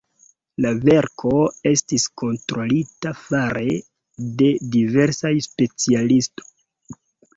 [0.63, 1.33] La verko
[1.71, 3.77] estis kontrolita fare
[4.41, 6.49] de diversaj specialistoj.